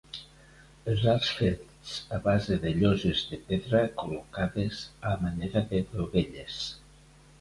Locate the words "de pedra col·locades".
3.33-4.83